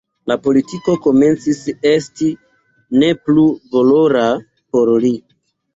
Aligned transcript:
La 0.29 0.35
politiko 0.45 0.95
komencis 1.03 1.61
esti 1.91 2.31
ne 3.05 3.13
plu 3.29 3.47
valora 3.77 4.29
por 4.77 4.97
li. 5.07 5.15